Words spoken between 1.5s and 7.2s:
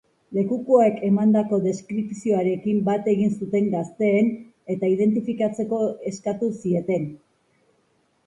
deskripzioarekin bat egin zuten gazteen, eta identifikatzeko eskatu zieten.